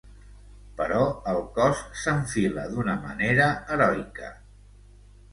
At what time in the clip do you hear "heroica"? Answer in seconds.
3.77-4.31